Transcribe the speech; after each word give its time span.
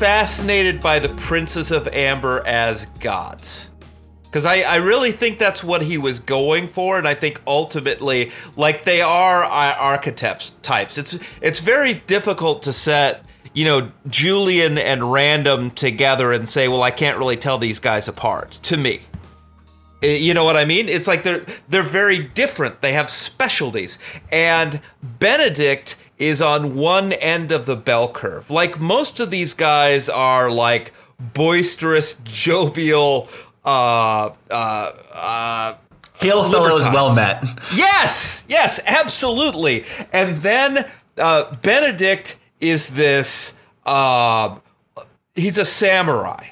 fascinated 0.00 0.80
by 0.80 0.98
the 0.98 1.10
Princes 1.10 1.70
of 1.70 1.86
Amber 1.88 2.42
as 2.46 2.86
gods. 2.86 3.70
Because 4.22 4.46
I, 4.46 4.60
I 4.62 4.76
really 4.76 5.12
think 5.12 5.38
that's 5.38 5.62
what 5.62 5.82
he 5.82 5.98
was 5.98 6.20
going 6.20 6.68
for, 6.68 6.96
and 6.96 7.06
I 7.06 7.12
think 7.12 7.42
ultimately, 7.46 8.30
like 8.56 8.84
they 8.84 9.02
are 9.02 9.44
ar- 9.44 9.74
archetypes 9.74 10.54
types. 10.62 10.96
It's 10.96 11.18
it's 11.42 11.60
very 11.60 11.94
difficult 12.06 12.62
to 12.62 12.72
set 12.72 13.26
you 13.52 13.66
know 13.66 13.92
Julian 14.08 14.78
and 14.78 15.12
Random 15.12 15.70
together 15.72 16.32
and 16.32 16.48
say, 16.48 16.66
well, 16.66 16.82
I 16.82 16.92
can't 16.92 17.18
really 17.18 17.36
tell 17.36 17.58
these 17.58 17.78
guys 17.78 18.08
apart. 18.08 18.52
To 18.52 18.78
me, 18.78 19.00
Eh, 20.02 20.16
you 20.16 20.32
know 20.32 20.44
what 20.44 20.56
I 20.56 20.64
mean? 20.64 20.88
It's 20.88 21.06
like 21.06 21.24
they're 21.24 21.44
they're 21.68 21.82
very 21.82 22.18
different. 22.18 22.80
They 22.80 22.92
have 22.94 23.10
specialties, 23.10 23.98
and 24.32 24.80
Benedict 25.02 25.96
is 26.20 26.40
on 26.42 26.76
one 26.76 27.12
end 27.14 27.50
of 27.50 27.66
the 27.66 27.74
bell 27.74 28.06
curve. 28.06 28.50
Like 28.50 28.78
most 28.78 29.18
of 29.18 29.30
these 29.30 29.54
guys 29.54 30.08
are 30.08 30.50
like 30.50 30.92
boisterous, 31.18 32.14
jovial 32.22 33.28
uh, 33.64 34.30
uh, 34.50 34.90
uh, 35.12 35.74
Hail 36.20 36.50
fellows, 36.50 36.84
well 36.84 37.14
met. 37.14 37.42
Yes, 37.74 38.44
yes, 38.46 38.78
absolutely. 38.86 39.86
And 40.12 40.36
then 40.36 40.86
uh, 41.16 41.56
Benedict 41.56 42.38
is 42.60 42.88
this. 42.88 43.54
Uh, 43.86 44.58
he's 45.34 45.56
a 45.56 45.64
samurai. 45.64 46.48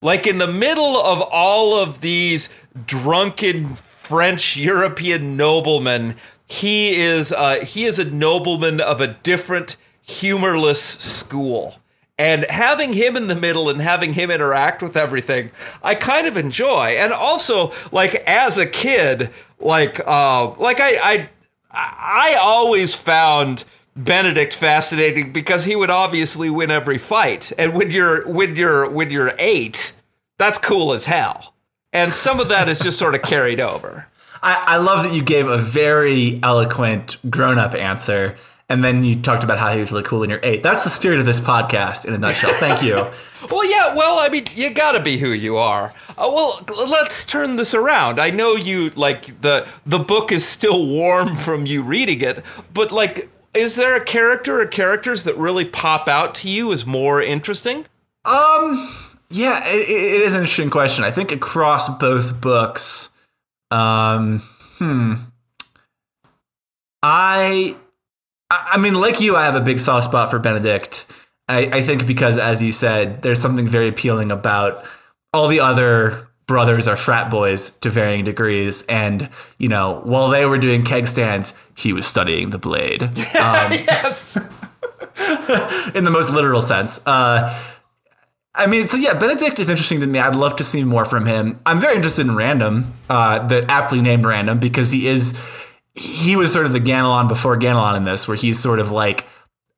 Like 0.00 0.26
in 0.26 0.38
the 0.38 0.50
middle 0.50 0.96
of 0.96 1.22
all 1.30 1.74
of 1.82 2.00
these 2.00 2.48
drunken 2.86 3.74
French 3.74 4.56
European 4.56 5.36
noblemen, 5.36 6.16
he 6.52 6.96
is 6.96 7.32
uh, 7.32 7.64
he 7.64 7.84
is 7.84 7.98
a 7.98 8.10
nobleman 8.10 8.78
of 8.80 9.00
a 9.00 9.06
different 9.06 9.76
humorless 10.02 10.82
school. 10.82 11.76
And 12.18 12.44
having 12.50 12.92
him 12.92 13.16
in 13.16 13.26
the 13.26 13.34
middle 13.34 13.70
and 13.70 13.80
having 13.80 14.12
him 14.12 14.30
interact 14.30 14.82
with 14.82 14.96
everything 14.96 15.50
i 15.82 15.94
kind 15.94 16.26
of 16.26 16.36
enjoy. 16.36 16.94
And 16.98 17.12
also 17.12 17.72
like 17.90 18.16
as 18.26 18.58
a 18.58 18.66
kid 18.66 19.30
like 19.58 20.00
uh 20.06 20.50
like 20.56 20.78
i 20.78 20.98
i 21.02 21.28
i 21.70 22.36
always 22.38 22.94
found 22.94 23.64
benedict 23.96 24.52
fascinating 24.52 25.32
because 25.32 25.64
he 25.64 25.74
would 25.74 25.90
obviously 25.90 26.50
win 26.50 26.70
every 26.70 26.98
fight. 26.98 27.50
And 27.58 27.72
when 27.74 27.90
you're 27.90 28.28
when 28.28 28.56
you're 28.56 28.90
when 28.90 29.10
you're 29.10 29.32
eight 29.38 29.94
that's 30.36 30.58
cool 30.58 30.92
as 30.92 31.06
hell. 31.06 31.54
And 31.94 32.12
some 32.12 32.40
of 32.40 32.48
that 32.48 32.68
is 32.68 32.78
just 32.78 32.98
sort 32.98 33.14
of 33.14 33.22
carried 33.22 33.60
over 33.60 34.06
I, 34.42 34.64
I 34.66 34.76
love 34.78 35.04
that 35.04 35.14
you 35.14 35.22
gave 35.22 35.46
a 35.46 35.58
very 35.58 36.40
eloquent 36.42 37.16
grown 37.30 37.58
up 37.58 37.74
answer. 37.74 38.36
And 38.68 38.82
then 38.82 39.04
you 39.04 39.20
talked 39.20 39.44
about 39.44 39.58
how 39.58 39.70
he 39.70 39.80
was 39.80 39.92
really 39.92 40.04
cool 40.04 40.22
in 40.22 40.30
your 40.30 40.40
eight. 40.42 40.62
That's 40.62 40.84
the 40.84 40.90
spirit 40.90 41.20
of 41.20 41.26
this 41.26 41.40
podcast 41.40 42.06
in 42.06 42.14
a 42.14 42.18
nutshell. 42.18 42.54
Thank 42.54 42.82
you. 42.82 43.06
Well, 43.50 43.68
yeah. 43.68 43.96
Well, 43.96 44.20
I 44.20 44.28
mean, 44.28 44.44
you 44.54 44.70
gotta 44.70 45.02
be 45.02 45.18
who 45.18 45.30
you 45.30 45.56
are. 45.56 45.92
Uh, 46.10 46.30
well, 46.32 46.64
let's 46.88 47.24
turn 47.24 47.56
this 47.56 47.74
around. 47.74 48.20
I 48.20 48.30
know 48.30 48.54
you 48.54 48.90
like 48.90 49.40
the 49.40 49.68
the 49.84 49.98
book 49.98 50.30
is 50.30 50.46
still 50.46 50.86
warm 50.86 51.34
from 51.44 51.66
you 51.66 51.82
reading 51.82 52.20
it, 52.20 52.44
but 52.72 52.92
like, 52.92 53.28
is 53.52 53.74
there 53.74 53.96
a 53.96 54.04
character 54.04 54.60
or 54.60 54.66
characters 54.66 55.24
that 55.24 55.36
really 55.36 55.64
pop 55.64 56.08
out 56.08 56.36
to 56.36 56.48
you 56.48 56.72
as 56.72 56.86
more 56.86 57.20
interesting? 57.20 57.86
Um, 58.24 58.94
yeah, 59.28 59.66
it, 59.66 59.88
it 59.88 60.20
is 60.22 60.34
an 60.34 60.42
interesting 60.42 60.70
question. 60.70 61.02
I 61.04 61.10
think 61.10 61.32
across 61.32 61.88
both 61.98 62.40
books, 62.40 63.10
um, 63.72 64.38
hmm, 64.78 65.14
I, 67.02 67.76
I 68.50 68.78
mean, 68.78 68.94
like 68.94 69.20
you, 69.20 69.34
I 69.36 69.44
have 69.44 69.56
a 69.56 69.60
big 69.60 69.80
soft 69.80 70.04
spot 70.04 70.30
for 70.30 70.38
Benedict. 70.38 71.06
I, 71.48 71.60
I 71.78 71.82
think 71.82 72.06
because, 72.06 72.38
as 72.38 72.62
you 72.62 72.70
said, 72.70 73.22
there's 73.22 73.40
something 73.40 73.66
very 73.66 73.88
appealing 73.88 74.30
about 74.30 74.84
all 75.32 75.48
the 75.48 75.60
other 75.60 76.28
brothers 76.46 76.86
are 76.86 76.96
frat 76.96 77.30
boys 77.30 77.70
to 77.78 77.90
varying 77.90 78.24
degrees, 78.24 78.82
and 78.88 79.28
you 79.58 79.68
know, 79.68 80.00
while 80.04 80.28
they 80.28 80.44
were 80.46 80.58
doing 80.58 80.82
keg 80.82 81.06
stands, 81.06 81.54
he 81.76 81.92
was 81.92 82.06
studying 82.06 82.50
the 82.50 82.58
blade. 82.58 83.02
Um, 83.42 83.72
yes. 83.72 84.36
in 85.94 86.04
the 86.04 86.10
most 86.10 86.32
literal 86.32 86.60
sense. 86.60 87.04
Uh, 87.06 87.58
I 88.54 88.66
mean, 88.66 88.86
so 88.86 88.96
yeah, 88.98 89.14
Benedict 89.14 89.58
is 89.58 89.70
interesting 89.70 90.00
to 90.00 90.06
me. 90.06 90.18
I'd 90.18 90.36
love 90.36 90.56
to 90.56 90.64
see 90.64 90.84
more 90.84 91.04
from 91.04 91.26
him. 91.26 91.58
I'm 91.64 91.80
very 91.80 91.96
interested 91.96 92.26
in 92.26 92.36
Random, 92.36 92.92
uh, 93.08 93.46
the 93.46 93.64
aptly 93.70 94.02
named 94.02 94.26
Random, 94.26 94.58
because 94.58 94.90
he 94.90 95.06
is 95.06 95.40
he 95.94 96.36
was 96.36 96.52
sort 96.52 96.66
of 96.66 96.72
the 96.72 96.80
Ganelon 96.80 97.28
before 97.28 97.56
Ganelon 97.56 97.96
in 97.96 98.04
this, 98.04 98.28
where 98.28 98.36
he's 98.36 98.58
sort 98.58 98.78
of 98.78 98.90
like 98.90 99.26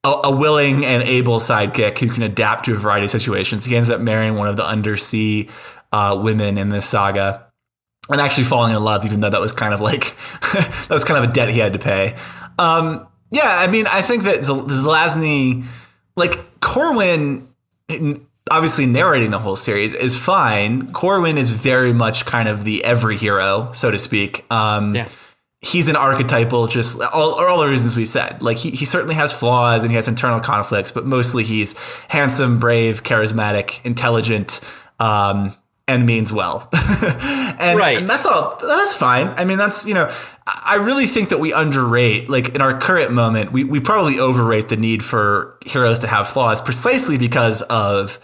a, 0.02 0.12
a 0.24 0.36
willing 0.36 0.84
and 0.84 1.02
able 1.04 1.38
sidekick 1.38 1.98
who 1.98 2.08
can 2.08 2.22
adapt 2.22 2.64
to 2.64 2.74
a 2.74 2.76
variety 2.76 3.04
of 3.04 3.10
situations. 3.10 3.64
He 3.64 3.76
ends 3.76 3.90
up 3.90 4.00
marrying 4.00 4.34
one 4.34 4.48
of 4.48 4.56
the 4.56 4.66
undersea 4.66 5.48
uh, 5.92 6.18
women 6.20 6.58
in 6.58 6.70
this 6.70 6.86
saga, 6.88 7.46
and 8.10 8.20
actually 8.20 8.44
falling 8.44 8.74
in 8.74 8.82
love, 8.82 9.04
even 9.04 9.20
though 9.20 9.30
that 9.30 9.40
was 9.40 9.52
kind 9.52 9.72
of 9.72 9.80
like 9.80 10.16
that 10.52 10.88
was 10.90 11.04
kind 11.04 11.22
of 11.22 11.30
a 11.30 11.32
debt 11.32 11.48
he 11.48 11.60
had 11.60 11.74
to 11.74 11.78
pay. 11.78 12.16
Um, 12.58 13.06
yeah, 13.30 13.56
I 13.58 13.68
mean, 13.68 13.86
I 13.86 14.02
think 14.02 14.24
that 14.24 14.40
Zelazny, 14.40 15.64
like 16.16 16.60
Corwin 16.60 17.48
obviously 18.50 18.86
narrating 18.86 19.30
the 19.30 19.38
whole 19.38 19.56
series 19.56 19.94
is 19.94 20.16
fine. 20.18 20.92
Corwin 20.92 21.38
is 21.38 21.50
very 21.50 21.92
much 21.92 22.26
kind 22.26 22.48
of 22.48 22.64
the 22.64 22.84
every 22.84 23.16
hero, 23.16 23.70
so 23.72 23.90
to 23.90 23.98
speak. 23.98 24.44
Um, 24.52 24.94
Yeah. 24.94 25.08
He's 25.60 25.88
an 25.88 25.96
archetypal, 25.96 26.66
just 26.66 27.00
all, 27.00 27.42
all 27.42 27.62
the 27.62 27.68
reasons 27.70 27.96
we 27.96 28.04
said. 28.04 28.42
Like 28.42 28.58
he, 28.58 28.70
he 28.72 28.84
certainly 28.84 29.14
has 29.14 29.32
flaws 29.32 29.82
and 29.82 29.90
he 29.90 29.96
has 29.96 30.08
internal 30.08 30.38
conflicts, 30.38 30.92
but 30.92 31.06
mostly 31.06 31.42
he's 31.42 31.74
handsome, 32.08 32.58
brave, 32.60 33.02
charismatic, 33.02 33.82
intelligent, 33.82 34.60
um, 35.00 35.54
and 35.88 36.04
means 36.04 36.34
well. 36.34 36.68
and, 37.58 37.78
Right. 37.78 37.96
and 37.96 38.06
that's 38.06 38.26
all. 38.26 38.58
That's 38.60 38.94
fine. 38.94 39.28
I 39.38 39.46
mean, 39.46 39.56
that's 39.56 39.86
you 39.86 39.94
know, 39.94 40.10
I 40.46 40.74
really 40.74 41.06
think 41.06 41.30
that 41.30 41.40
we 41.40 41.54
underrate, 41.54 42.28
like 42.28 42.50
in 42.54 42.60
our 42.60 42.78
current 42.78 43.12
moment, 43.12 43.50
we 43.50 43.64
we 43.64 43.80
probably 43.80 44.18
overrate 44.18 44.68
the 44.68 44.76
need 44.76 45.02
for 45.02 45.58
heroes 45.64 46.00
to 46.00 46.08
have 46.08 46.28
flaws, 46.28 46.60
precisely 46.60 47.16
because 47.16 47.62
of 47.62 48.18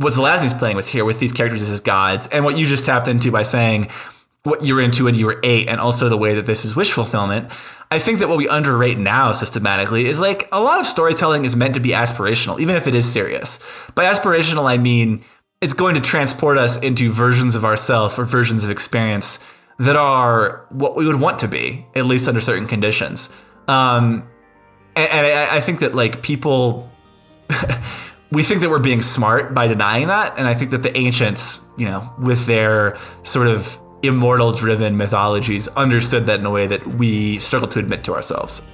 what 0.00 0.14
Zelazny's 0.14 0.54
playing 0.54 0.76
with 0.76 0.88
here, 0.88 1.04
with 1.04 1.20
these 1.20 1.32
characters 1.32 1.68
as 1.68 1.80
gods, 1.80 2.26
and 2.28 2.44
what 2.44 2.56
you 2.56 2.64
just 2.64 2.86
tapped 2.86 3.06
into 3.06 3.30
by 3.30 3.42
saying 3.42 3.88
what 4.44 4.64
you 4.64 4.74
were 4.74 4.80
into 4.80 5.04
when 5.04 5.14
you 5.14 5.26
were 5.26 5.38
eight, 5.42 5.68
and 5.68 5.78
also 5.78 6.08
the 6.08 6.16
way 6.16 6.34
that 6.34 6.46
this 6.46 6.64
is 6.64 6.74
wish 6.74 6.90
fulfillment. 6.90 7.52
I 7.90 7.98
think 7.98 8.20
that 8.20 8.28
what 8.28 8.38
we 8.38 8.48
underrate 8.48 8.98
now 8.98 9.32
systematically 9.32 10.06
is 10.06 10.18
like 10.18 10.48
a 10.52 10.60
lot 10.60 10.80
of 10.80 10.86
storytelling 10.86 11.44
is 11.44 11.54
meant 11.54 11.74
to 11.74 11.80
be 11.80 11.90
aspirational, 11.90 12.58
even 12.60 12.76
if 12.76 12.86
it 12.86 12.94
is 12.94 13.10
serious. 13.10 13.58
By 13.94 14.04
aspirational, 14.04 14.70
I 14.70 14.78
mean 14.78 15.22
it's 15.60 15.74
going 15.74 15.94
to 15.94 16.00
transport 16.00 16.56
us 16.56 16.80
into 16.82 17.12
versions 17.12 17.54
of 17.54 17.64
ourselves 17.66 18.18
or 18.18 18.24
versions 18.24 18.64
of 18.64 18.70
experience 18.70 19.44
that 19.78 19.96
are 19.96 20.64
what 20.70 20.96
we 20.96 21.06
would 21.06 21.20
want 21.20 21.40
to 21.40 21.48
be, 21.48 21.84
at 21.94 22.06
least 22.06 22.26
under 22.28 22.40
certain 22.40 22.66
conditions. 22.66 23.28
Um, 23.68 24.26
and, 24.96 25.10
and 25.10 25.26
I, 25.26 25.56
I 25.56 25.60
think 25.60 25.80
that 25.80 25.94
like 25.94 26.22
people 26.22 26.90
we 28.32 28.42
think 28.42 28.60
that 28.60 28.70
we're 28.70 28.78
being 28.78 29.02
smart 29.02 29.54
by 29.54 29.66
denying 29.66 30.06
that 30.08 30.38
and 30.38 30.46
i 30.46 30.54
think 30.54 30.70
that 30.70 30.82
the 30.82 30.96
ancients 30.96 31.64
you 31.76 31.86
know 31.86 32.12
with 32.18 32.46
their 32.46 32.96
sort 33.22 33.48
of 33.48 33.80
immortal 34.02 34.52
driven 34.52 34.96
mythologies 34.96 35.68
understood 35.68 36.26
that 36.26 36.40
in 36.40 36.46
a 36.46 36.50
way 36.50 36.66
that 36.66 36.86
we 36.86 37.38
struggle 37.38 37.68
to 37.68 37.78
admit 37.78 38.02
to 38.04 38.14
ourselves 38.14 38.66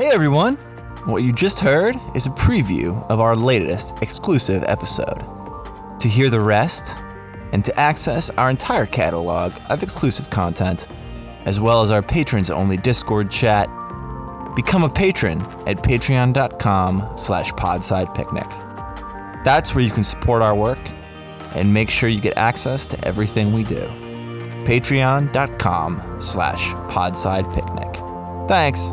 Hey 0.00 0.08
everyone! 0.14 0.56
What 1.04 1.22
you 1.22 1.30
just 1.30 1.60
heard 1.60 1.94
is 2.14 2.24
a 2.24 2.30
preview 2.30 3.06
of 3.10 3.20
our 3.20 3.36
latest 3.36 3.94
exclusive 4.00 4.64
episode. 4.66 5.22
To 6.00 6.08
hear 6.08 6.30
the 6.30 6.40
rest 6.40 6.96
and 7.52 7.62
to 7.66 7.78
access 7.78 8.30
our 8.30 8.48
entire 8.48 8.86
catalog 8.86 9.52
of 9.68 9.82
exclusive 9.82 10.30
content, 10.30 10.86
as 11.44 11.60
well 11.60 11.82
as 11.82 11.90
our 11.90 12.00
patrons 12.00 12.48
only 12.48 12.78
Discord 12.78 13.30
chat, 13.30 13.68
become 14.54 14.82
a 14.82 14.90
patron 14.90 15.40
at 15.66 15.78
patreon.com 15.78 17.12
slash 17.16 17.52
podsidepicnic. 17.52 19.44
That's 19.44 19.74
where 19.74 19.84
you 19.84 19.90
can 19.90 20.04
support 20.04 20.42
our 20.42 20.54
work 20.54 20.78
and 21.54 21.72
make 21.72 21.90
sure 21.90 22.08
you 22.08 22.20
get 22.20 22.36
access 22.36 22.86
to 22.86 23.06
everything 23.06 23.52
we 23.52 23.64
do. 23.64 23.86
Patreon.com 24.64 26.20
slash 26.20 26.72
podsidepicnic. 26.88 28.48
Thanks. 28.48 28.92